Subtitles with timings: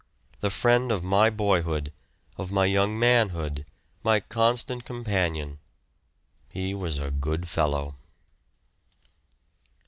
[0.39, 1.93] The friend of my boyhood,
[2.35, 3.67] of my young manhood,
[4.01, 5.59] my constant companion;
[6.51, 7.93] he was a good fellow.